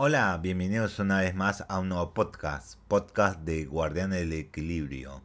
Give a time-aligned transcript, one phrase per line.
[0.00, 5.24] Hola, bienvenidos una vez más a un nuevo podcast, podcast de Guardián del Equilibrio,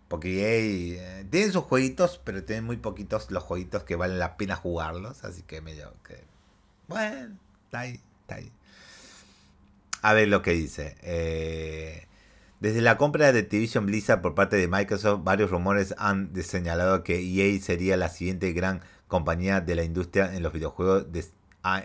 [0.08, 4.56] Porque EA eh, sus jueguitos, pero tiene muy poquitos los jueguitos que valen la pena
[4.56, 5.24] jugarlos.
[5.24, 6.24] Así que medio que.
[6.88, 8.52] Bueno, está ahí, está ahí.
[10.02, 10.96] A ver lo que dice.
[11.02, 12.08] Eh,
[12.60, 17.20] desde la compra de Activision Blizzard por parte de Microsoft, varios rumores han señalado que
[17.20, 21.06] EA sería la siguiente gran compañía de la industria en los videojuegos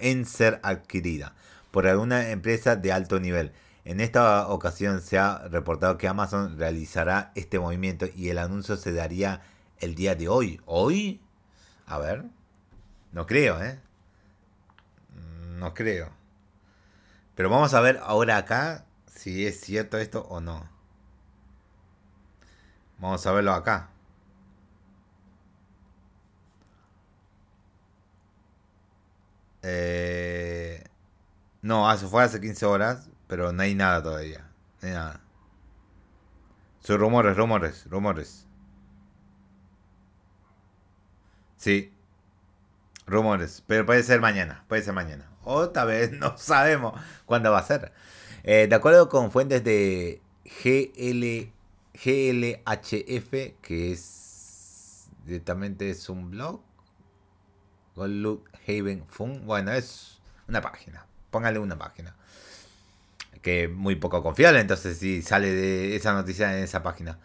[0.01, 1.35] en ser adquirida
[1.71, 3.53] por alguna empresa de alto nivel.
[3.85, 8.93] En esta ocasión se ha reportado que Amazon realizará este movimiento y el anuncio se
[8.93, 9.43] daría
[9.79, 10.61] el día de hoy.
[10.65, 11.21] ¿Hoy?
[11.87, 12.25] A ver.
[13.13, 13.79] No creo, ¿eh?
[15.59, 16.11] No creo.
[17.35, 20.69] Pero vamos a ver ahora acá si es cierto esto o no.
[22.99, 23.91] Vamos a verlo acá.
[29.63, 30.85] Eh,
[31.63, 33.09] no, eso fue hace 15 horas.
[33.27, 34.51] Pero no hay nada todavía.
[34.81, 35.21] No hay nada.
[36.81, 38.47] Son rumores, rumores, rumores.
[41.57, 41.93] Sí.
[43.07, 43.63] Rumores.
[43.67, 44.65] Pero puede ser mañana.
[44.69, 45.31] Puede ser mañana.
[45.43, 47.93] Otra vez no sabemos cuándo va a ser.
[48.43, 51.51] Eh, de acuerdo con fuentes de GL,
[51.95, 56.61] GLHF, que es directamente es un blog.
[57.97, 59.47] Gold Haven Fun.
[59.47, 61.07] Bueno, es una página.
[61.31, 62.15] Póngale una página
[63.45, 67.21] que muy poco confiable, entonces si sale de esa noticia en esa página.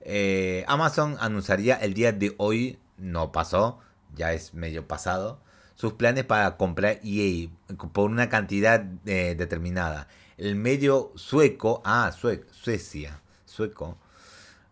[0.00, 3.80] Eh, Amazon anunciaría el día de hoy, no pasó,
[4.14, 5.40] ya es medio pasado,
[5.74, 7.48] sus planes para comprar EA
[7.92, 10.06] por una cantidad eh, determinada.
[10.38, 13.98] El medio sueco, ah, Suecia, sueco,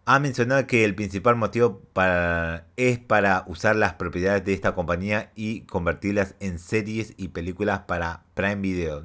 [0.05, 5.33] ha mencionado que el principal motivo para, es para usar las propiedades de esta compañía
[5.35, 9.03] y convertirlas en series y películas para Prime Video.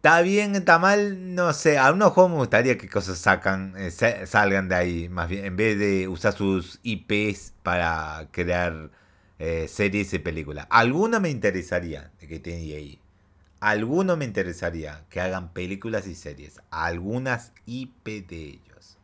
[0.00, 1.76] Está bien, está mal, no sé.
[1.76, 5.56] A unos juegos me gustaría que cosas sacan, eh, salgan de ahí, más bien, en
[5.56, 8.90] vez de usar sus IPs para crear
[9.38, 10.66] eh, series y películas.
[10.70, 12.98] Alguno me interesaría de que tiene ahí.
[13.60, 16.62] Alguno me interesaría que hagan películas y series.
[16.70, 18.96] Algunas IP de ellos.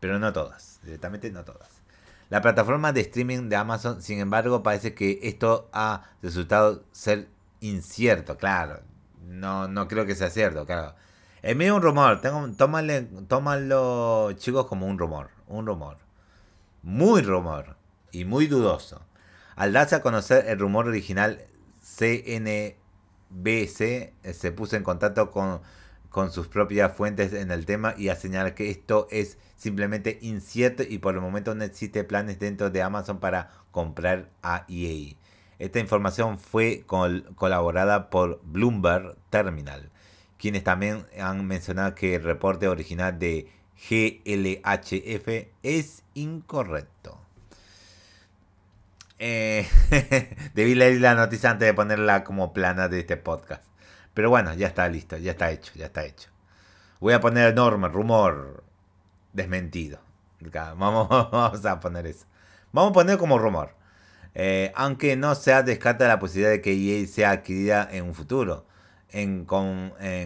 [0.00, 1.70] Pero no todas, directamente no todas.
[2.30, 7.28] La plataforma de streaming de Amazon, sin embargo, parece que esto ha resultado ser
[7.60, 8.82] incierto, claro
[9.26, 10.94] no, no creo que sea cierto, claro.
[11.42, 12.48] Es medio un rumor, tengo,
[13.28, 15.98] tómalo chicos como un rumor, un rumor.
[16.82, 17.76] Muy rumor
[18.12, 19.02] y muy dudoso.
[19.56, 21.44] Al darse a conocer el rumor original,
[21.82, 22.76] CNBC
[23.80, 25.60] eh, se puso en contacto con,
[26.08, 30.82] con sus propias fuentes en el tema y a señalar que esto es simplemente incierto
[30.82, 35.16] y por el momento no existe planes dentro de Amazon para comprar a EA.
[35.64, 36.84] Esta información fue
[37.36, 39.88] colaborada por Bloomberg Terminal,
[40.36, 43.50] quienes también han mencionado que el reporte original de
[43.88, 47.18] GLHF es incorrecto.
[49.18, 49.66] Eh,
[50.54, 53.64] debí leer la noticia antes de ponerla como plana de este podcast.
[54.12, 56.28] Pero bueno, ya está listo, ya está hecho, ya está hecho.
[57.00, 58.64] Voy a poner enorme rumor
[59.32, 59.98] desmentido.
[60.76, 62.26] Vamos, vamos a poner eso.
[62.70, 63.82] Vamos a poner como rumor.
[64.34, 68.66] Eh, aunque no se descarta la posibilidad de que EA sea adquirida en un futuro
[69.10, 69.44] en,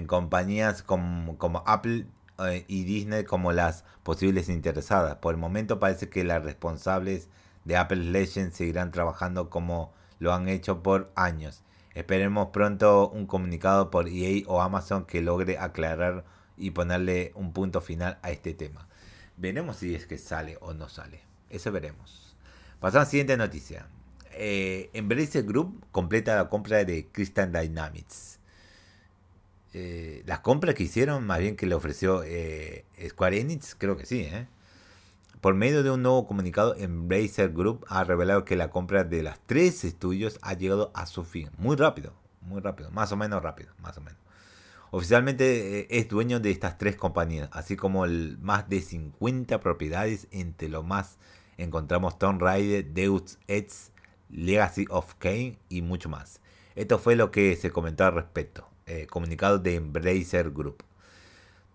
[0.07, 2.07] compañías como, Apple
[2.39, 5.17] eh, y Disney como las posibles interesadas.
[5.17, 7.29] Por el momento parece que las responsables
[7.65, 11.63] de Apple Legends seguirán trabajando como lo han hecho por años.
[11.95, 16.25] Esperemos pronto un comunicado por EA o Amazon que logre aclarar
[16.57, 18.89] y ponerle un punto final a este tema.
[19.37, 21.21] Veremos si es que sale o no sale.
[21.51, 22.37] Eso veremos.
[22.81, 23.87] Pasamos a la siguiente noticia
[24.39, 28.39] eh, Embracer Group completa la compra de Crystal Dynamics.
[29.75, 34.07] eh, las compras que hicieron, más bien que le ofreció eh, Square Enix, creo que
[34.07, 34.21] sí.
[34.21, 34.47] ¿eh?
[35.41, 39.39] Por medio de un nuevo comunicado, Embracer Group ha revelado que la compra de las
[39.47, 41.51] tres estudios ha llegado a su fin.
[41.59, 44.19] Muy rápido, muy rápido, más o menos rápido, más o menos.
[44.91, 50.69] Oficialmente es dueño de estas tres compañías, así como el, más de 50 propiedades, entre
[50.69, 51.19] lo más
[51.59, 53.93] encontramos Tomb Raider, Deus Ex,
[54.31, 56.41] Legacy of Kain y mucho más.
[56.75, 58.69] Esto fue lo que se comentó al respecto.
[58.87, 60.83] Eh, comunicado de Embracer Group.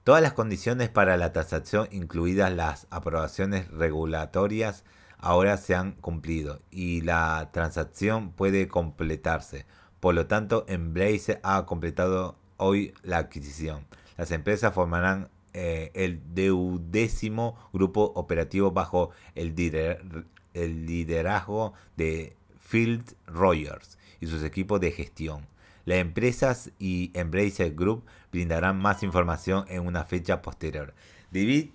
[0.03, 4.83] Todas las condiciones para la transacción, incluidas las aprobaciones regulatorias,
[5.19, 9.67] ahora se han cumplido y la transacción puede completarse.
[9.99, 13.85] Por lo tanto, Embracer ha completado hoy la adquisición.
[14.17, 19.53] Las empresas formarán eh, el deudécimo grupo operativo bajo el,
[20.55, 22.35] el liderazgo de
[22.73, 25.45] Field Rogers y sus equipos de gestión.
[25.85, 30.95] Las empresas y Embracer Group brindarán más información en una fecha posterior.
[31.29, 31.71] Debí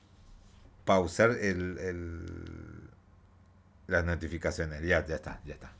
[0.84, 2.90] pausar el,
[3.86, 4.82] las notificaciones.
[4.82, 5.70] Ya, ya está, ya está.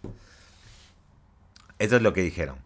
[1.80, 2.58] Eso es lo que dijeron.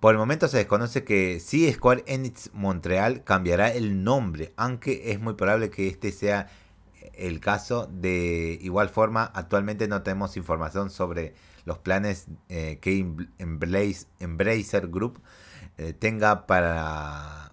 [0.00, 5.20] Por el momento se desconoce que si Square Enix Montreal cambiará el nombre, aunque es
[5.20, 6.50] muy probable que este sea
[7.14, 7.88] el caso.
[7.88, 11.34] De igual forma, actualmente no tenemos información sobre
[11.70, 13.06] los planes eh, que
[13.38, 15.22] Embracer Group
[15.78, 17.52] eh, tenga para,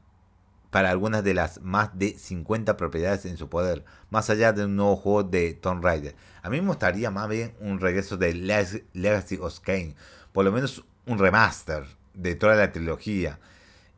[0.72, 4.76] para algunas de las más de 50 propiedades en su poder, más allá de un
[4.76, 6.16] nuevo juego de Tomb Raider.
[6.42, 9.94] A mí me gustaría más bien un regreso de Legacy of Kane,
[10.34, 11.86] por lo menos un remaster
[12.16, 13.40] de toda la trilogía.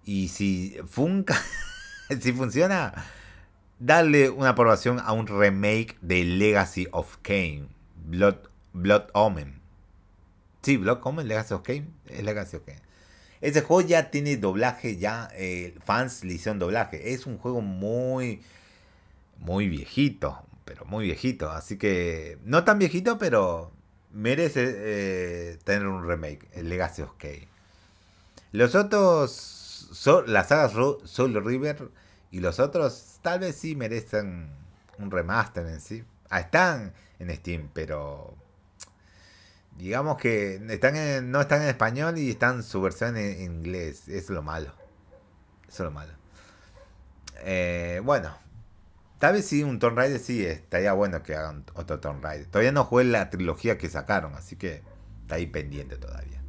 [0.03, 1.41] Y si, funca,
[2.19, 2.93] si funciona,
[3.79, 9.58] darle una aprobación a un remake de Legacy of Kane, Blood, Blood Omen.
[10.61, 12.63] Sí, Blood Omen, Legacy of Kane, es Legacy of.
[13.41, 17.13] Ese juego ya tiene doblaje, ya eh, fans le hicieron doblaje.
[17.13, 18.41] Es un juego muy,
[19.37, 21.49] muy viejito, pero muy viejito.
[21.49, 23.71] Así que, no tan viejito, pero
[24.11, 27.47] merece eh, tener un remake, el Legacy of Kane.
[28.51, 30.73] Los otros, son las sagas
[31.05, 31.89] Soul River
[32.31, 34.49] y los otros tal vez sí merecen
[34.97, 36.03] un remaster en sí.
[36.29, 38.35] Ah, están en Steam, pero
[39.79, 44.09] digamos que están no están en español y están su versión en, inglés.
[44.09, 44.73] Es lo malo.
[45.67, 46.11] Eso es lo malo.
[47.37, 48.35] Eh, bueno,
[49.19, 52.47] tal vez sí, un Tomb Raider sí, estaría bueno que hagan otro Tomb Raider.
[52.47, 54.83] Todavía no jugué la trilogía que sacaron, así que
[55.21, 56.41] está ahí pendiente todavía.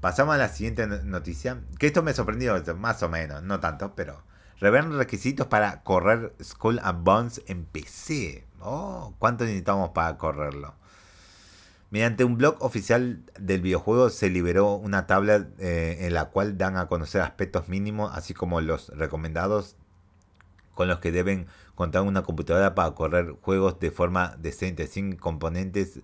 [0.00, 4.22] Pasamos a la siguiente noticia, que esto me sorprendió, más o menos, no tanto, pero
[4.58, 8.46] revelan requisitos para correr Skull and Bones en PC.
[8.60, 10.80] Oh, ¿cuánto necesitamos para correrlo?
[11.90, 16.76] Mediante un blog oficial del videojuego se liberó una tabla eh, en la cual dan
[16.76, 19.76] a conocer aspectos mínimos, así como los recomendados
[20.74, 26.00] con los que deben contar una computadora para correr juegos de forma decente, sin componentes,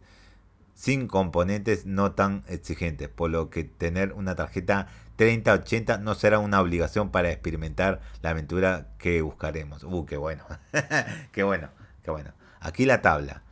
[0.75, 6.61] sin componentes no tan exigentes, por lo que tener una tarjeta 3080 no será una
[6.61, 9.85] obligación para experimentar la aventura que buscaremos.
[9.85, 10.45] Uh, qué bueno,
[11.33, 11.71] qué bueno,
[12.03, 12.33] qué bueno.
[12.61, 13.43] Aquí la tabla.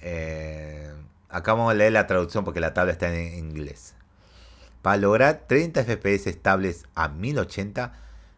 [0.00, 0.94] Eh,
[1.36, 3.94] Acá vamos a leer la traducción porque la tabla está en inglés.
[4.80, 7.92] Para lograr 30 FPS estables a 1080,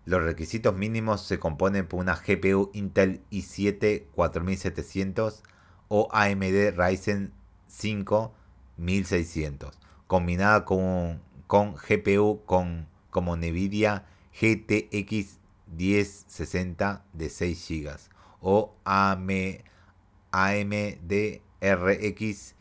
[0.05, 5.45] los requisitos mínimos se componen por una GPU Intel i7 4700
[5.87, 7.33] o AMD Ryzen
[7.69, 8.35] 5
[8.79, 9.79] 1600,
[10.09, 15.39] combinada con, con GPU con, como NVIDIA GTX
[15.69, 17.97] 1060 de 6 GB
[18.41, 19.23] o AMD
[21.61, 22.58] RX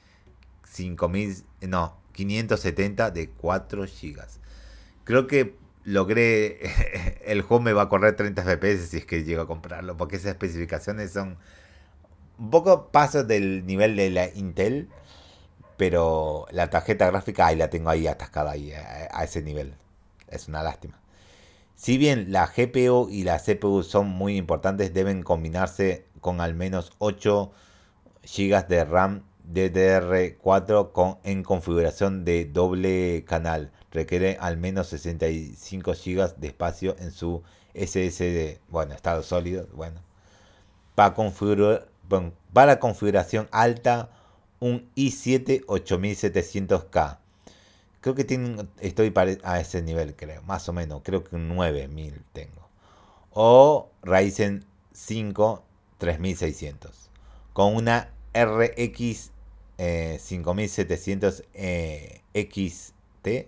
[0.78, 4.22] 5000, no, 570 de 4 GB.
[5.04, 6.60] Creo que logré,
[7.26, 10.18] el juego me va a correr 30 FPS si es que llego a comprarlo, porque
[10.18, 11.38] esas especificaciones son
[12.38, 14.90] un poco pasos del nivel de la Intel,
[15.78, 19.76] pero la tarjeta gráfica ahí la tengo ahí atascada ahí, a, ese nivel.
[20.28, 21.00] Es una lástima.
[21.76, 26.92] Si bien la GPU y la CPU son muy importantes, deben combinarse con al menos
[27.00, 27.52] 8
[28.24, 29.24] GB de RAM
[29.54, 33.72] DDR4 con, en configuración de doble canal.
[33.92, 38.60] Requiere al menos 65 GB de espacio en su SSD.
[38.70, 39.68] Bueno, estado sólido.
[39.74, 40.02] Bueno.
[40.96, 41.88] Para, configurar,
[42.54, 44.10] para configuración alta,
[44.60, 47.20] un i7 8700K.
[48.02, 49.14] Creo que tiene, estoy
[49.44, 50.42] a ese nivel, creo.
[50.44, 51.02] Más o menos.
[51.04, 52.68] Creo que un 9000 tengo.
[53.32, 55.64] O Ryzen 5
[55.98, 57.10] 3600.
[57.54, 59.32] Con una RX
[59.78, 63.48] 5700 eh, XT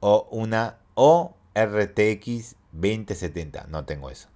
[0.00, 3.66] o una o RTX 2070.
[3.68, 4.28] No tengo eso.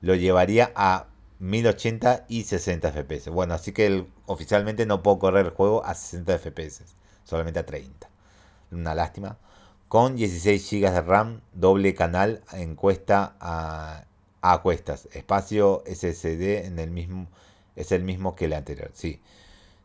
[0.00, 1.06] Lo llevaría a
[1.38, 3.30] 1080 y 60 FPS.
[3.30, 6.82] Bueno, así que oficialmente no puedo correr el juego a 60 FPS,
[7.24, 8.08] solamente a 30.
[8.70, 9.38] Una lástima.
[9.88, 14.04] Con 16 GB de RAM, doble canal, encuesta a,
[14.40, 15.08] a cuestas.
[15.12, 17.26] Espacio SSD en el mismo,
[17.76, 18.90] es el mismo que el anterior.
[18.94, 19.20] Sí.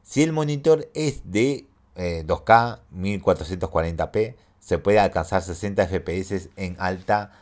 [0.08, 1.66] Si el monitor es de
[1.98, 7.34] 2K, 1440p, se puede alcanzar 60 FPS en alta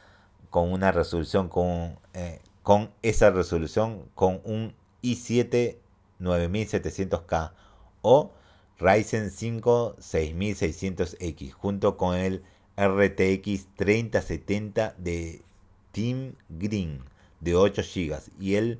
[0.50, 5.78] con una resolución con eh, con esa resolución con un i7
[6.20, 7.52] 9700K
[8.02, 8.32] o
[8.80, 12.42] Ryzen 5 6600X junto con el
[12.78, 15.44] RTX 3070 de
[15.92, 17.04] Team Green
[17.42, 18.80] de 8 GB y el,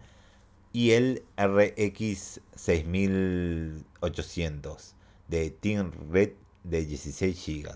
[0.76, 4.96] y el RX 6800
[5.30, 6.32] de Team Red
[6.66, 7.74] de 16 GB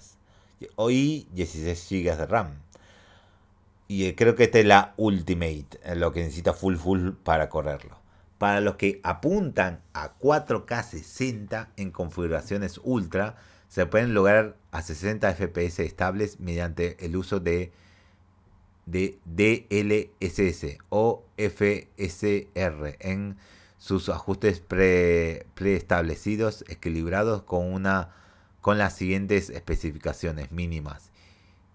[0.89, 2.61] y 16 GB de RAM.
[3.87, 7.47] Y eh, creo que esta es la Ultimate, eh, lo que necesita full full para
[7.47, 7.97] correrlo.
[8.37, 13.37] Para los que apuntan a 4K 60 en configuraciones ultra,
[13.69, 17.71] se pueden lograr a 60 FPS estables mediante el uso de,
[18.91, 23.37] de DLSS o FSR en
[23.77, 28.13] sus ajustes preestablecidos, equilibrados con, una,
[28.61, 31.11] con las siguientes especificaciones mínimas.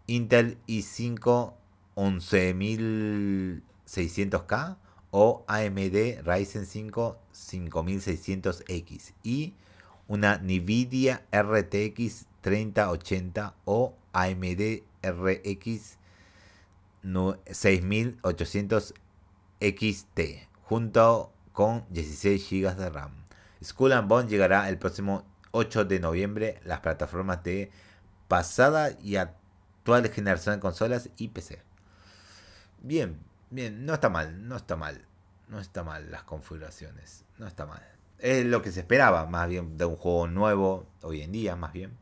[0.06, 1.54] Intel i5
[1.97, 4.76] 11600K
[5.11, 9.54] o AMD Ryzen 5 5600X y
[10.09, 15.99] una Nvidia RTX 3080 o AMD RX
[17.04, 18.94] 6800
[19.61, 20.20] XT
[20.62, 23.12] junto con 16 GB de RAM.
[23.62, 27.70] Skull and Bone llegará el próximo 8 de noviembre las plataformas de
[28.28, 31.62] pasada y actual generación de consolas y PC.
[32.82, 33.18] Bien,
[33.50, 35.04] bien, no está mal, no está mal.
[35.49, 37.82] No está mal las configuraciones, no está mal.
[38.18, 41.73] Es lo que se esperaba, más bien, de un juego nuevo, hoy en día, más
[41.73, 41.96] bien.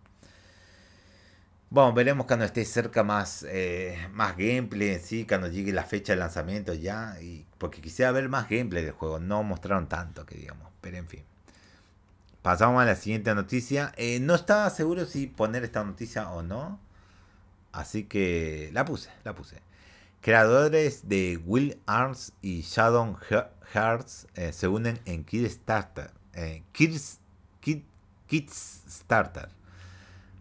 [1.73, 6.19] Bueno, veremos cuando esté cerca más, eh, más gameplay, sí, cuando llegue la fecha de
[6.19, 7.17] lanzamiento ya.
[7.23, 9.19] Y, porque quisiera ver más gameplay del juego.
[9.19, 10.71] No mostraron tanto, que digamos.
[10.83, 11.25] Pero en fin.
[12.43, 13.95] Pasamos a la siguiente noticia.
[13.97, 16.79] Eh, no estaba seguro si poner esta noticia o no.
[17.73, 19.63] Así que la puse, la puse.
[20.21, 23.17] Creadores de Will Arms y Shadow
[23.73, 26.11] Hearts eh, se unen en Kickstarter.
[26.35, 27.19] Eh, Kids,
[28.91, 29.62] Starter.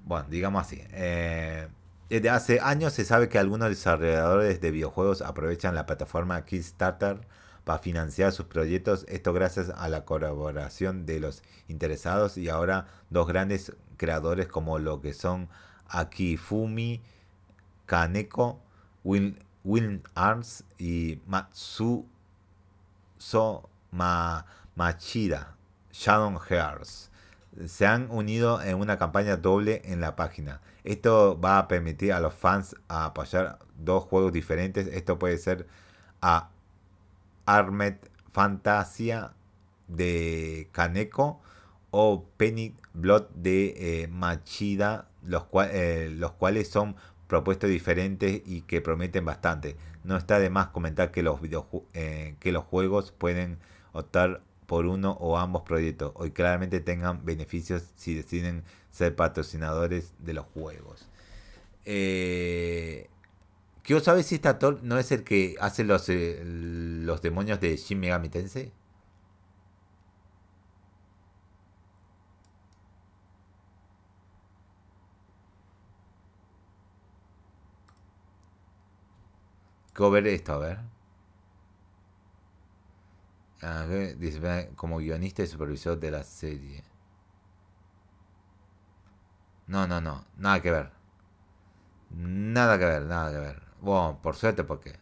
[0.05, 0.81] Bueno, digamos así.
[0.91, 1.67] Eh,
[2.09, 7.21] desde hace años se sabe que algunos desarrolladores de videojuegos aprovechan la plataforma Kickstarter
[7.63, 9.05] para financiar sus proyectos.
[9.07, 14.99] Esto gracias a la colaboración de los interesados y ahora dos grandes creadores como lo
[14.99, 15.47] que son
[15.87, 17.01] Akifumi
[17.85, 18.59] Kaneko,
[19.03, 22.07] Will Will Arms y Matsu
[23.17, 23.69] So
[24.75, 25.55] Machida,
[25.91, 26.39] Shadow.
[27.67, 30.61] Se han unido en una campaña doble en la página.
[30.83, 34.87] Esto va a permitir a los fans apoyar dos juegos diferentes.
[34.87, 35.67] Esto puede ser
[36.21, 36.49] a
[37.45, 37.97] Armed
[38.31, 39.33] Fantasia
[39.87, 41.41] de Kaneko
[41.91, 46.95] o Penny Blood de eh, Machida, los, eh, los cuales son
[47.27, 49.75] propuestas diferentes y que prometen bastante.
[50.03, 51.39] No está de más comentar que los,
[51.93, 53.59] eh, que los juegos pueden
[53.93, 54.41] optar
[54.71, 60.45] por uno o ambos proyectos o claramente tengan beneficios si deciden ser patrocinadores de los
[60.53, 61.09] juegos.
[61.83, 63.09] Eh,
[63.83, 67.75] Quiero saber si este actor no es el que hace los, eh, los demonios de
[67.75, 68.71] Shin Megami Tensei.
[80.11, 80.77] ver esto, a ver.
[84.17, 86.83] Dice, como guionista y supervisor de la serie.
[89.67, 90.91] No, no, no, nada que ver.
[92.11, 93.61] Nada que ver, nada que ver.
[93.81, 94.99] Bueno, por suerte, porque.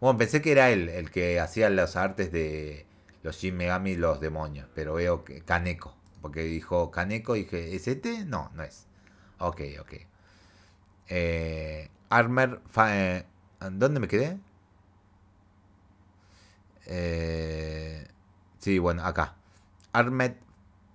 [0.00, 2.86] Bueno, pensé que era él el que hacía las artes de
[3.22, 5.96] los Shin Megami y los demonios, pero veo que Kaneko.
[6.22, 8.24] Porque dijo Kaneko dije, ¿es este?
[8.24, 8.86] No, no es.
[9.38, 9.94] Ok, ok.
[11.08, 13.24] Eh, Armer, eh,
[13.60, 14.38] ¿Dónde me quedé?
[16.86, 18.06] Eh,
[18.58, 19.36] sí, bueno, acá.
[19.92, 20.34] Armed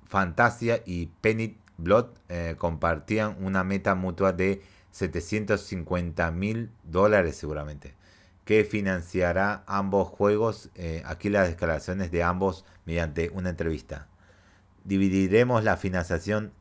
[0.08, 7.94] Fantasia y Penny Blood eh, compartían una meta mutua de 750 mil dólares seguramente,
[8.46, 10.70] que financiará ambos juegos.
[10.76, 14.08] Eh, aquí las declaraciones de ambos mediante una entrevista.
[14.84, 16.52] Dividiremos la financiación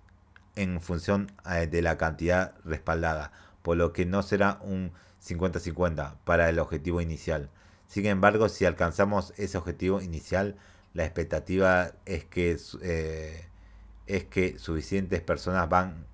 [0.56, 1.30] en función
[1.70, 3.30] de la cantidad respaldada,
[3.62, 4.90] por lo que no será un
[5.24, 7.48] 50-50 para el objetivo inicial.
[7.88, 10.56] Sin embargo, si alcanzamos ese objetivo inicial,
[10.94, 13.46] la expectativa es que, eh,
[14.06, 16.06] es que suficientes personas van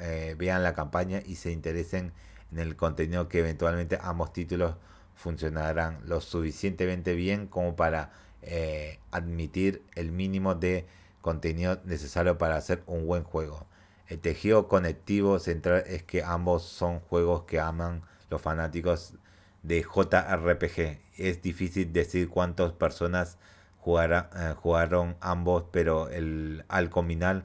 [0.00, 2.12] eh, vean la campaña y se interesen
[2.52, 4.74] en el contenido que eventualmente ambos títulos
[5.14, 10.86] funcionarán lo suficientemente bien como para eh, admitir el mínimo de
[11.22, 13.66] contenido necesario para hacer un buen juego.
[14.08, 19.14] El tejido conectivo central es que ambos son juegos que aman los fanáticos
[19.62, 21.03] de JRPG.
[21.16, 23.38] Es difícil decir cuántas personas
[23.86, 27.44] eh, jugaron ambos, pero el, al combinar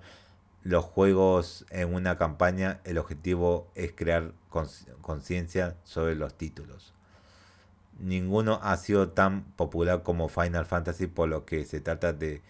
[0.63, 4.33] los juegos en una campaña, el objetivo es crear
[5.01, 6.93] conciencia sobre los títulos.
[7.99, 12.41] Ninguno ha sido tan popular como Final Fantasy, por lo que se trata de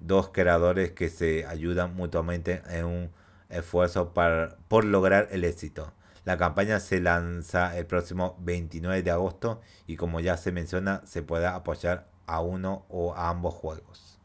[0.00, 3.10] dos creadores que se ayudan mutuamente en un
[3.48, 5.92] esfuerzo para, por lograr el éxito.
[6.26, 11.22] La campaña se lanza el próximo 29 de agosto y como ya se menciona, se
[11.22, 14.18] puede apoyar a uno o a ambos juegos.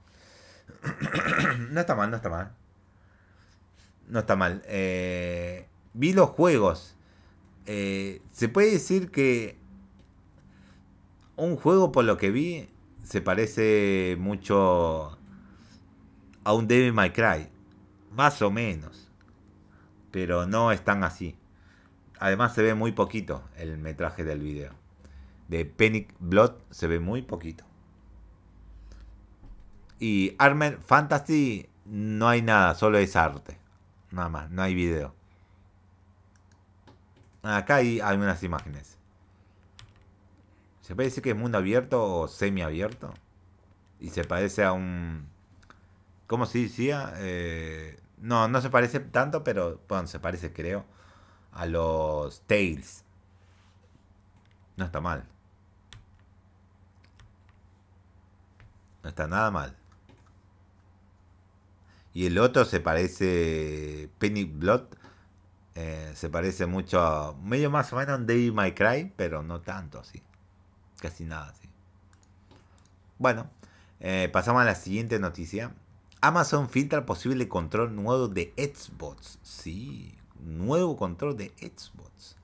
[1.69, 2.55] no está mal, no está mal.
[4.07, 4.63] No está mal.
[4.65, 6.95] Eh, vi los juegos.
[7.67, 9.59] Eh, se puede decir que
[11.35, 12.67] un juego, por lo que vi,
[13.03, 15.19] se parece mucho
[16.43, 17.47] a un Devil May Cry.
[18.11, 19.11] Más o menos.
[20.09, 21.37] Pero no es tan así.
[22.21, 24.73] Además se ve muy poquito el metraje del video.
[25.47, 27.63] De Panic Blood se ve muy poquito.
[29.97, 33.57] Y Armor Fantasy no hay nada, solo es arte.
[34.11, 35.15] Nada más, no hay video.
[37.41, 38.99] Acá hay algunas imágenes.
[40.81, 43.15] Se puede decir que es mundo abierto o semiabierto.
[43.99, 45.27] Y se parece a un...
[46.27, 47.13] ¿Cómo se decía?
[47.17, 50.85] Eh, no, no se parece tanto, pero bueno, se parece creo
[51.51, 53.03] a los Tales.
[54.77, 55.25] No está mal.
[59.03, 59.75] No está nada mal.
[62.13, 64.09] Y el otro se parece.
[64.19, 64.83] Penny Blood.
[65.75, 67.33] Eh, se parece mucho a.
[67.33, 70.21] Medio más o menos a David My Cry, pero no tanto así.
[70.99, 71.69] Casi nada así.
[73.17, 73.49] Bueno,
[73.99, 75.73] eh, pasamos a la siguiente noticia.
[76.21, 79.39] Amazon filtra posible control nuevo de Xbox.
[79.41, 82.35] Sí, nuevo control de Xbox.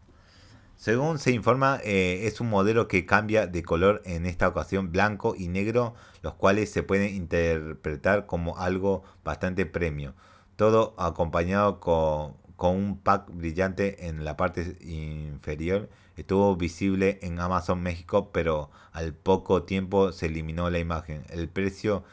[0.78, 5.34] Según se informa, eh, es un modelo que cambia de color en esta ocasión blanco
[5.36, 10.14] y negro, los cuales se pueden interpretar como algo bastante premio.
[10.56, 15.90] Todo acompañado con, un pack brillante en la parte inferior.
[16.16, 21.24] Estuvo visible en Amazon México, pero al poco tiempo se eliminó la imagen.
[21.30, 22.04] El precio,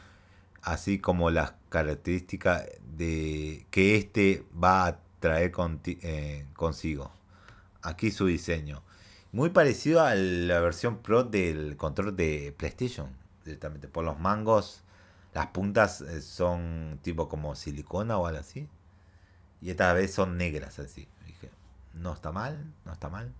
[0.63, 2.65] así como las características
[2.97, 5.51] de que este va a traer
[5.85, 7.11] eh, consigo
[7.81, 8.83] aquí su diseño.
[9.31, 13.09] Muy parecido a la versión Pro del control de PlayStation.
[13.43, 13.87] Directamente.
[13.87, 14.81] Por los mangos,
[15.33, 18.67] las puntas eh, son tipo como silicona o algo así.
[19.61, 21.07] Y esta vez son negras así.
[21.25, 21.49] Dije,
[21.93, 23.33] no está mal, no está mal.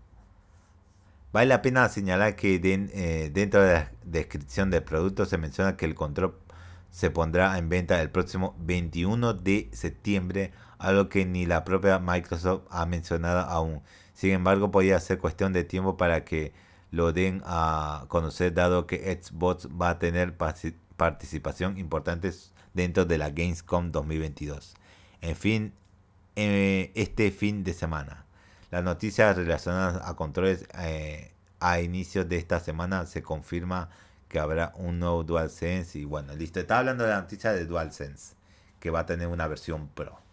[1.32, 5.86] Vale la pena señalar que eh, dentro de la descripción del producto se menciona que
[5.86, 6.38] el control
[6.92, 12.64] se pondrá en venta el próximo 21 de septiembre, algo que ni la propia Microsoft
[12.70, 13.82] ha mencionado aún.
[14.14, 16.54] Sin embargo, podría ser cuestión de tiempo para que
[16.92, 20.36] lo den a conocer, dado que Xbox va a tener
[20.98, 22.32] participación importante
[22.74, 24.76] dentro de la Gamescom 2022.
[25.22, 25.74] En fin,
[26.36, 28.26] eh, este fin de semana.
[28.72, 33.90] Las noticias relacionadas a controles eh, a inicios de esta semana se confirma
[34.28, 36.00] que habrá un nuevo DualSense.
[36.00, 36.60] Y bueno, listo.
[36.60, 38.36] Estaba hablando de la noticia de DualSense,
[38.80, 40.25] que va a tener una versión Pro.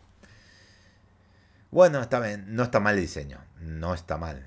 [1.73, 4.45] Bueno, está bien, no está mal el diseño, no está mal.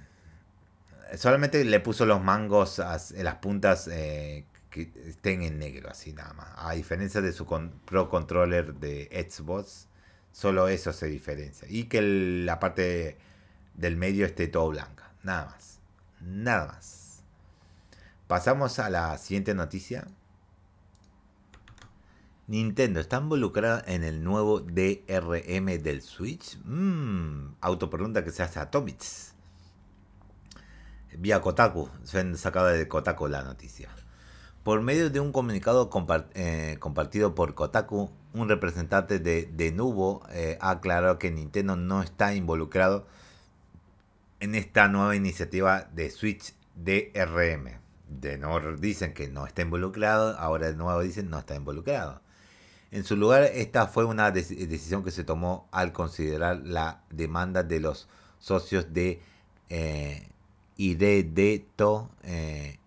[1.18, 6.34] Solamente le puso los mangos en las puntas eh, que estén en negro, así nada
[6.34, 6.50] más.
[6.56, 7.48] A diferencia de su
[7.86, 9.88] Pro Controller de Xbox,
[10.32, 11.68] solo eso se diferencia.
[11.68, 13.18] Y que la parte
[13.74, 15.80] del medio esté todo blanca, nada más.
[16.22, 17.24] Nada más.
[18.28, 20.06] Pasamos a la siguiente noticia.
[22.48, 26.60] Nintendo está involucrada en el nuevo DRM del Switch.
[26.64, 29.34] Mmm, autopregunta que se hace a Tomits.
[31.18, 33.90] Vía Kotaku, se han sacado de Kotaku la noticia.
[34.64, 35.90] Por medio de un comunicado
[36.36, 42.04] eh, compartido por Kotaku, un representante de, de Nubo eh, ha aclarado que Nintendo no
[42.04, 43.08] está involucrado
[44.40, 47.80] en esta nueva iniciativa de Switch DRM.
[48.08, 52.22] De nuevo dicen que no está involucrado, ahora de nuevo dicen no está involucrado.
[52.92, 57.80] En su lugar, esta fue una decisión que se tomó al considerar la demanda de
[57.80, 58.08] los
[58.40, 59.22] socios de
[59.70, 60.28] eh,
[60.78, 62.80] Irredeto, eh,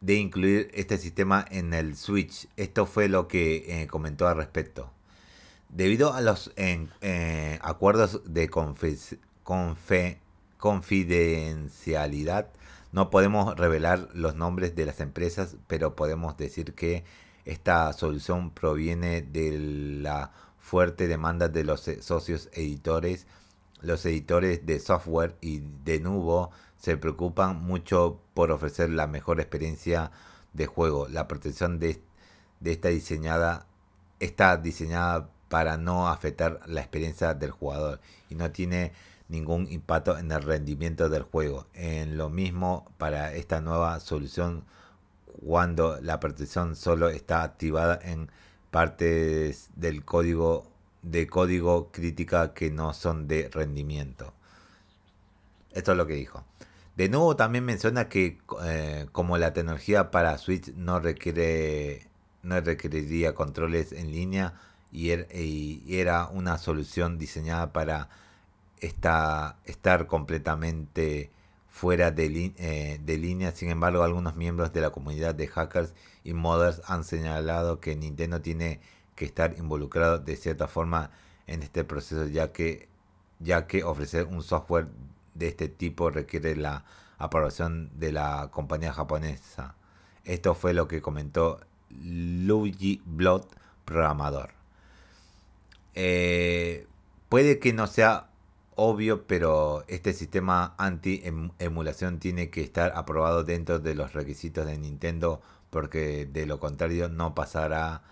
[0.00, 2.48] de incluir este sistema en el Switch.
[2.56, 4.90] Esto fue lo que eh, comentó al respecto.
[5.68, 8.48] Debido a los eh, acuerdos de
[10.58, 12.48] confidencialidad,
[12.92, 17.04] no podemos revelar los nombres de las empresas, pero podemos decir que
[17.46, 19.58] esta solución proviene de
[20.02, 23.26] la fuerte demanda de los socios editores.
[23.80, 30.10] Los editores de software y de nuevo se preocupan mucho por ofrecer la mejor experiencia
[30.52, 31.06] de juego.
[31.08, 32.02] La protección de,
[32.64, 33.66] esta diseñada
[34.18, 38.92] está diseñada para no afectar la experiencia del jugador y no tiene
[39.28, 41.66] ningún impacto en el rendimiento del juego.
[41.74, 44.64] En lo mismo para esta nueva solución
[45.44, 48.30] cuando la protección solo está activada en
[48.70, 50.70] partes del código
[51.02, 54.32] de código crítica que no son de rendimiento.
[55.72, 56.44] Esto es lo que dijo.
[56.96, 62.08] De nuevo también menciona que eh, como la tecnología para Switch no requiere
[62.42, 64.54] no requeriría controles en línea
[64.92, 65.28] y, er,
[65.88, 68.08] era una solución diseñada para
[68.80, 71.30] estar completamente
[71.76, 73.52] fuera de, eh, de, línea.
[73.52, 75.92] Sin embargo, algunos miembros de la comunidad de hackers
[76.24, 78.80] y modders han señalado que Nintendo tiene
[79.14, 81.10] que estar involucrado de cierta forma
[81.46, 82.88] en este proceso, ya que,
[83.40, 84.88] ya que ofrecer un software
[85.34, 86.86] de este tipo requiere la
[87.18, 89.74] aprobación de la compañía japonesa.
[90.24, 91.60] Esto fue lo que comentó
[91.90, 93.42] Luigi Blood,
[93.84, 94.54] programador.
[95.94, 96.86] Eh,
[97.28, 98.30] puede que no sea
[98.76, 105.40] obvio, pero este sistema anti-emulación tiene que estar aprobado dentro de los requisitos de Nintendo,
[105.70, 108.02] porque de lo contrario no pasará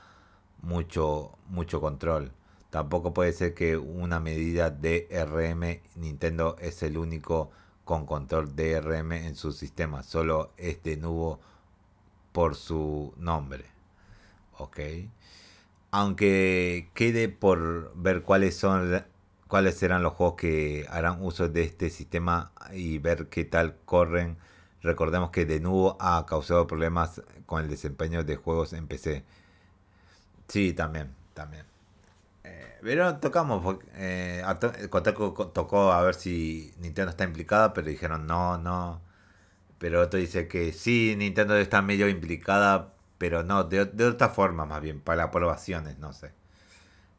[0.62, 2.33] mucho, mucho control.
[2.70, 7.50] Tampoco puede ser que una medida DRM, Nintendo es el único
[7.85, 11.40] con control DRM en su sistema, solo es de nuevo
[12.33, 13.66] por su nombre.
[14.59, 14.81] Ok.
[15.90, 19.05] Aunque quede por ver cuáles son
[19.55, 24.37] cuáles serán los juegos que harán uso de este sistema y ver qué tal corren.
[24.83, 29.23] Recordemos que de nuevo ha causado problemas con el desempeño de juegos en PC.
[30.49, 31.67] Sí, también, también.
[32.83, 34.43] Pero tocamos, eh,
[35.53, 39.01] tocó a ver si Nintendo está implicada, pero dijeron no, no.
[39.79, 44.83] Pero otro dice que sí, Nintendo está medio implicada, pero no, de, otra forma más
[44.83, 46.33] bien, para aprobaciones, no sé.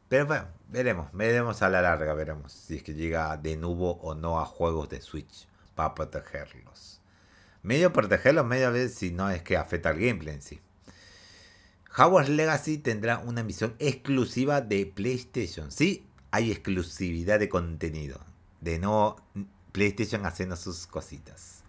[0.08, 4.14] Pero bueno, veremos, veremos a la larga, veremos si es que llega de nuevo o
[4.14, 7.00] no a juegos de Switch para protegerlos.
[7.62, 10.60] Medio protegerlos, medio a ver si no es que afecta al gameplay en sí.
[11.98, 15.72] Hogwarts Legacy tendrá una emisión exclusiva de PlayStation.
[15.72, 18.20] Sí, hay exclusividad de contenido.
[18.60, 19.16] De nuevo,
[19.72, 21.62] PlayStation haciendo sus cositas.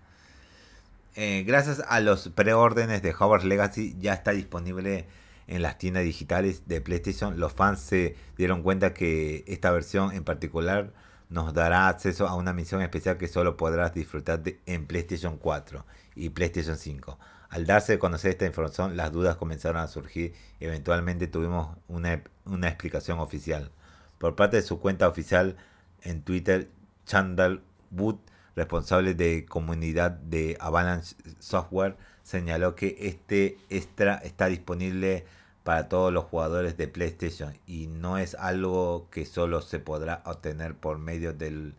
[1.16, 5.08] Eh, gracias a los preórdenes de Hogwarts Legacy ya está disponible
[5.48, 7.40] en las tiendas digitales de PlayStation.
[7.40, 10.94] Los fans se dieron cuenta que esta versión en particular
[11.30, 16.30] nos dará acceso a una misión especial que solo podrás disfrutar en PlayStation 4 y
[16.30, 17.18] PlayStation 5.
[17.50, 22.24] Al darse a conocer esta información, las dudas comenzaron a surgir y eventualmente tuvimos una,
[22.68, 23.72] explicación oficial.
[24.18, 25.56] Por parte de su cuenta oficial
[26.02, 26.70] en Twitter,
[27.06, 28.18] Chandal Wood,
[28.56, 35.26] responsable de comunidad de Avalanche Software, señaló que este extra está disponible
[35.68, 40.76] para todos los jugadores de PlayStation y no es algo que solo se podrá obtener
[40.76, 41.76] por medio del,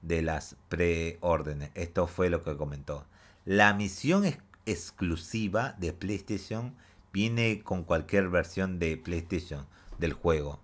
[0.00, 1.70] de las preórdenes.
[1.74, 3.04] Esto fue lo que comentó.
[3.44, 6.74] La misión es exclusiva de PlayStation
[7.12, 9.66] viene con cualquier versión de PlayStation
[9.98, 10.58] del juego.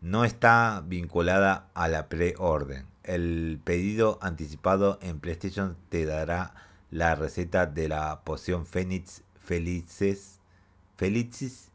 [0.00, 2.86] No está vinculada a la preorden.
[3.02, 6.54] El pedido anticipado en PlayStation te dará
[6.92, 10.38] la receta de la poción Fénix Felices.
[10.96, 11.73] Felices.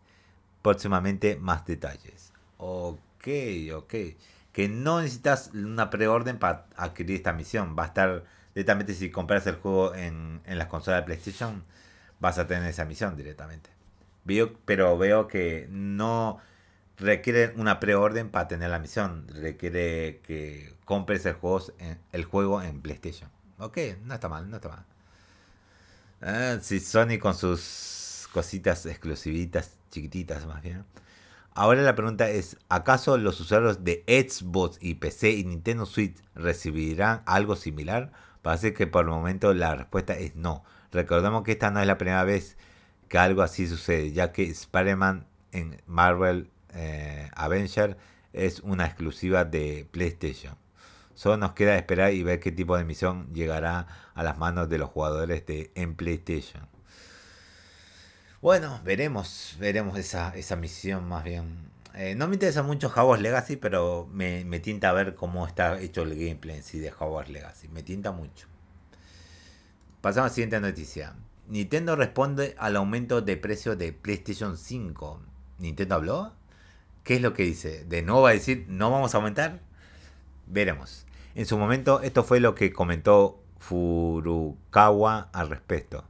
[0.62, 2.34] Próximamente más detalles.
[2.58, 3.28] Ok,
[3.74, 3.94] ok.
[4.52, 7.76] Que no necesitas una preorden para adquirir esta misión.
[7.78, 11.64] Va a estar directamente si compras el juego en, en las consolas de PlayStation,
[12.20, 13.70] vas a tener esa misión directamente.
[14.26, 16.40] Veo, pero veo que no
[16.98, 19.28] requiere una preorden para tener la misión.
[19.30, 23.30] Requiere que compres el juego en, el juego en PlayStation.
[23.58, 24.86] Ok, no está mal, no está mal.
[26.22, 27.60] Ah, si Sony con sus
[28.32, 30.86] cositas exclusivitas, chiquititas más bien.
[31.54, 37.22] Ahora la pregunta es, ¿acaso los usuarios de Xbox y PC y Nintendo Switch recibirán
[37.26, 38.12] algo similar?
[38.42, 40.64] Parece que por el momento la respuesta es no.
[40.92, 42.58] Recordemos que esta no es la primera vez
[43.10, 47.98] que algo así sucede, ya que Spider-Man en Marvel eh, Avenger
[48.32, 50.56] es una exclusiva de PlayStation.
[51.16, 54.78] Solo nos queda esperar y ver qué tipo de misión llegará a las manos de
[54.78, 56.68] los jugadores de en PlayStation.
[58.42, 61.70] Bueno, veremos, veremos esa, esa misión más bien.
[61.94, 65.78] Eh, no me interesa mucho Hogwarts Legacy, pero me, me tinta a ver cómo está
[65.82, 67.68] hecho el gameplay en sí de Hogwarts Legacy.
[67.68, 68.48] Me tinta mucho.
[70.00, 71.16] Pasamos a la siguiente noticia.
[71.50, 75.22] Nintendo responde al aumento de precio de PlayStation 5.
[75.58, 76.34] ¿Nintendo habló?
[77.04, 77.84] ¿Qué es lo que dice?
[77.84, 79.60] ¿De nuevo va a decir no vamos a aumentar?
[80.48, 81.06] Veremos.
[81.36, 86.06] En su momento esto fue lo que comentó Furukawa al respecto.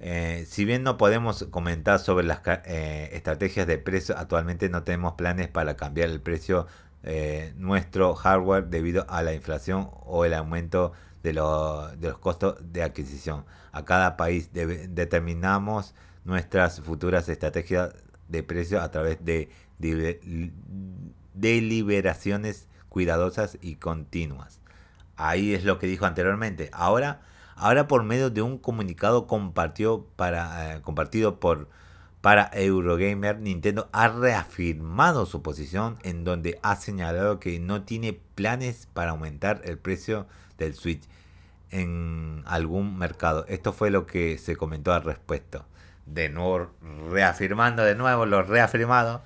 [0.00, 5.14] Eh, si bien no podemos comentar sobre las eh, estrategias de precio, actualmente no tenemos
[5.14, 6.66] planes para cambiar el precio
[7.02, 12.82] eh, nuestro hardware debido a la inflación o el aumento de, de los costos de
[12.82, 13.44] adquisición.
[13.72, 17.94] A cada país determinamos nuestras futuras estrategias
[18.28, 19.50] de precio a través de
[21.34, 24.60] deliberaciones cuidadosas y continuas.
[25.16, 26.70] Ahí es lo que dijo anteriormente.
[26.72, 27.20] Ahora
[27.60, 31.68] Ahora por medio de un comunicado compartido, para, eh, compartido por,
[32.20, 38.88] para Eurogamer, Nintendo ha reafirmado su posición en donde ha señalado que no tiene planes
[38.94, 41.02] para aumentar el precio del Switch
[41.70, 43.44] en algún mercado.
[43.48, 45.66] Esto fue lo que se comentó al respecto.
[46.06, 46.70] De nuevo,
[47.10, 49.22] reafirmando de nuevo lo reafirmado.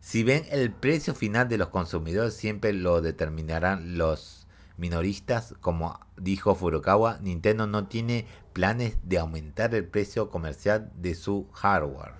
[0.00, 4.43] Si ven el precio final de los consumidores, siempre lo determinarán los
[4.76, 11.48] minoristas, como dijo Furukawa, Nintendo no tiene planes de aumentar el precio comercial de su
[11.52, 12.14] hardware.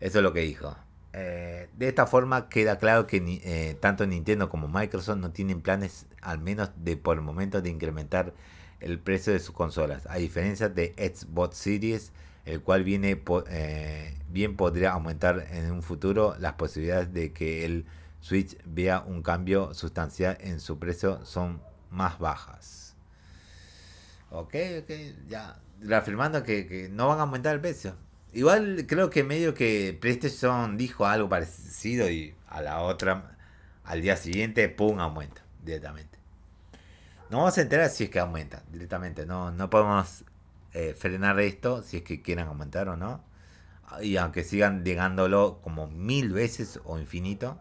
[0.00, 0.76] Eso es lo que dijo.
[1.12, 6.06] Eh, de esta forma queda claro que eh, tanto Nintendo como Microsoft no tienen planes,
[6.22, 8.32] al menos de por el momento, de incrementar
[8.80, 10.06] el precio de sus consolas.
[10.06, 12.12] A diferencia de Xbox Series,
[12.44, 17.86] el cual viene eh, bien podría aumentar en un futuro las posibilidades de que el
[18.20, 22.94] Switch vea un cambio sustancial en su precio son más bajas.
[24.30, 24.90] Ok, ok,
[25.28, 25.60] ya.
[25.80, 27.96] Reafirmando que, que no van a aumentar el precio.
[28.32, 33.36] Igual creo que medio que PlayStation dijo algo parecido y a la otra,
[33.84, 36.18] al día siguiente, pum, aumenta directamente.
[37.30, 39.26] No vamos a enterar si es que aumenta directamente.
[39.26, 40.24] No, no podemos
[40.72, 43.24] eh, frenar esto si es que quieran aumentar o no.
[44.02, 47.58] Y aunque sigan llegándolo como mil veces o infinito,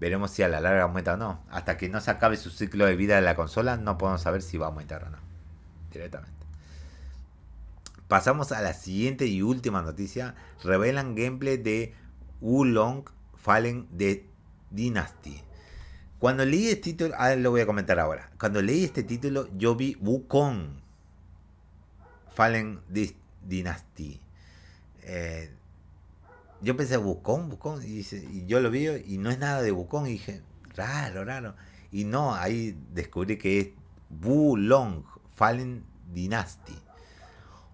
[0.00, 1.42] Veremos si a la larga aumenta o no.
[1.50, 4.42] Hasta que no se acabe su ciclo de vida de la consola, no podemos saber
[4.42, 5.18] si va a aumentar o no.
[5.92, 6.46] Directamente.
[8.06, 10.34] Pasamos a la siguiente y última noticia.
[10.62, 11.94] Revelan gameplay de
[12.40, 13.04] Wulong
[13.36, 14.26] Fallen de
[14.70, 15.42] Dynasty.
[16.18, 18.30] Cuando leí este título, ah, lo voy a comentar ahora.
[18.38, 20.80] Cuando leí este título, yo vi Wukong
[22.34, 22.80] Fallen
[23.42, 24.20] Dynasty.
[25.02, 25.50] Eh,
[26.60, 28.02] yo pensé, Bucón, Bucón, y,
[28.46, 30.42] yo lo vi y no es nada de Bucón, y dije,
[30.74, 31.54] raro, raro.
[31.90, 33.68] Y no, ahí descubrí que es
[34.20, 36.78] Long Fallen Dynasty.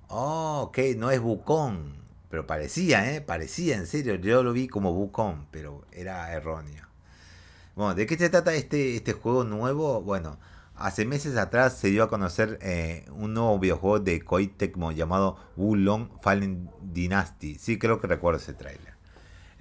[0.09, 1.97] Oh, ok, no es Bucón,
[2.31, 3.21] pero parecía, ¿eh?
[3.21, 6.85] Parecía, en serio, yo lo vi como Bucón, pero era erróneo.
[7.75, 10.03] Bueno, ¿de qué se trata este, este juego nuevo?
[10.03, 10.39] Bueno,
[10.77, 15.37] Hace meses atrás se dio a conocer eh, un nuevo videojuego de Koei Tecmo llamado
[15.57, 17.55] Wulong Fallen Dynasty.
[17.55, 18.95] Sí, creo que recuerdo ese tráiler.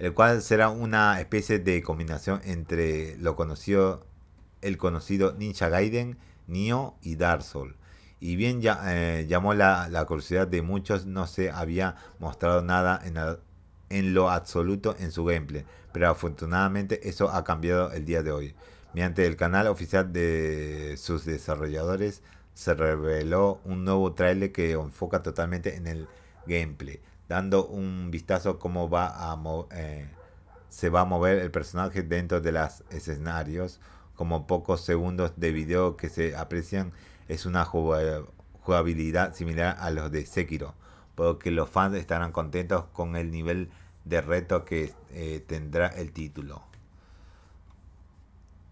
[0.00, 4.06] El cual será una especie de combinación entre lo conocido,
[4.60, 7.76] el conocido Ninja Gaiden, Nioh y Dark Souls.
[8.18, 13.16] Y bien ya, eh, llamó la, curiosidad de muchos, no se había mostrado nada en,
[13.88, 15.64] en lo absoluto en su gameplay.
[15.92, 18.54] Pero afortunadamente eso ha cambiado el día de hoy.
[18.94, 22.22] Mediante el canal oficial de sus desarrolladores
[22.54, 26.06] se reveló un nuevo trailer que enfoca totalmente en el
[26.46, 29.36] gameplay, dando un vistazo a cómo va a
[29.72, 30.06] eh,
[30.68, 33.80] se va a mover el personaje dentro de los escenarios.
[34.14, 36.92] Como pocos segundos de video que se aprecian,
[37.26, 40.74] es una jugabilidad similar a los de Sekiro,
[41.16, 43.70] porque los fans estarán contentos con el nivel
[44.04, 46.62] de reto que eh, tendrá el título.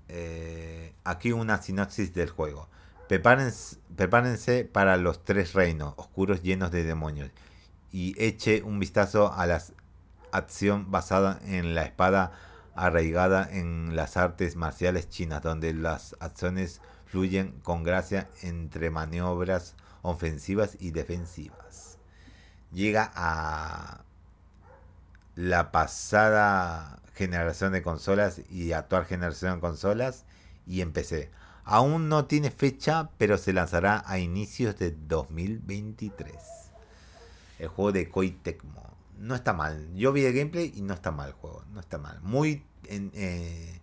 [0.08, 2.68] Eh, aquí una sinopsis del juego.
[3.08, 7.30] Prepárense, para los tres reinos oscuros llenos de demonios
[7.90, 9.62] y eche un vistazo a la
[10.32, 12.32] acción basada en la espada
[12.74, 20.76] arraigada en las artes marciales chinas, donde las acciones fluyen con gracia entre maniobras ofensivas
[20.80, 21.98] y defensivas.
[22.72, 24.04] Llega a
[25.34, 30.24] la pasada generación de consolas y actual generación de consolas
[30.66, 31.30] y empecé.
[31.64, 36.34] Aún no tiene fecha, pero se lanzará a inicios de 2023.
[37.58, 38.82] El juego de Koei Tecmo.
[39.18, 39.94] No está mal.
[39.94, 41.64] Yo vi el gameplay y no está mal el juego.
[41.72, 42.20] No está mal.
[42.22, 43.80] Muy en, eh,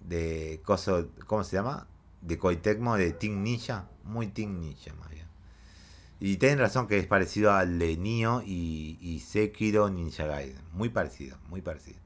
[0.00, 1.86] de coso, ¿cómo se llama?
[2.20, 3.88] de Koitecmo de Team Ninja.
[4.04, 5.27] Muy Team Ninja, más bien.
[6.20, 10.60] Y tienen razón que es parecido al de Nioh y, Sekiro Ninja Gaiden.
[10.72, 11.98] Muy parecido, muy parecido.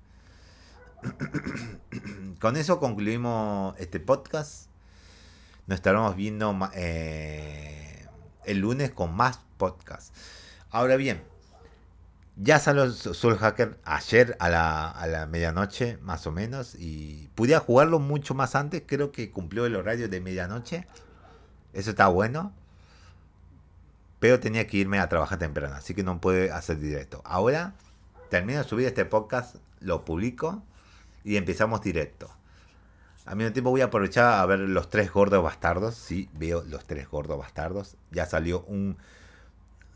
[2.40, 4.68] Con eso concluimos este podcast.
[5.66, 8.06] Nos estaremos viendo eh,
[8.44, 10.12] el lunes con más podcasts.
[10.70, 11.22] Ahora bien,
[12.36, 16.74] ya salió Soul Hacker ayer a la, a la medianoche, más o menos.
[16.74, 18.82] Y pude jugarlo mucho más antes.
[18.86, 20.86] Creo que cumplió el horario de medianoche.
[21.72, 22.52] Eso está bueno.
[24.22, 25.74] Pero tenía que irme a trabajar temprano.
[25.74, 27.22] Así que no pude hacer directo.
[27.24, 27.74] Ahora
[28.30, 29.56] termino de subir este podcast.
[29.80, 30.62] Lo publico.
[31.24, 32.30] Y empezamos directo.
[33.24, 35.96] Al mismo tiempo voy a aprovechar a ver los tres gordos bastardos.
[35.96, 37.96] Sí, veo los tres gordos bastardos.
[38.12, 38.96] Ya salió un,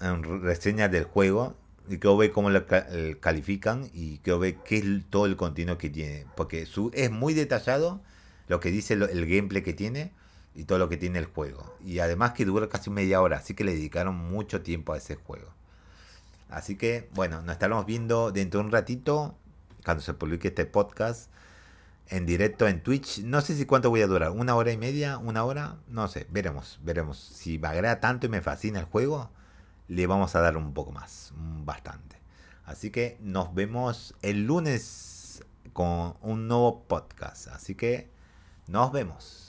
[0.01, 1.55] reseña del juego.
[1.89, 2.65] Y quiero ver cómo lo
[3.21, 3.89] califican.
[3.95, 6.27] Y quiero ver qué es todo el contenido que tiene.
[6.35, 8.01] Porque es muy detallado
[8.49, 10.11] lo que dice el gameplay que tiene.
[10.57, 11.77] Y todo lo que tiene el juego.
[11.85, 13.37] Y además que dura casi media hora.
[13.37, 15.53] Así que le dedicaron mucho tiempo a ese juego.
[16.49, 19.37] Así que bueno, nos estaremos viendo dentro de un ratito.
[19.85, 21.31] Cuando se publique este podcast
[22.09, 23.23] en directo en Twitch.
[23.23, 26.27] No sé si cuánto voy a durar, una hora y media, una hora, no sé,
[26.31, 27.19] veremos, veremos.
[27.19, 29.31] Si me agrada tanto y me fascina el juego,
[29.89, 32.17] le vamos a dar un poco más, bastante.
[32.65, 37.49] Así que nos vemos el lunes con un nuevo podcast.
[37.49, 38.11] Así que
[38.67, 39.46] nos vemos.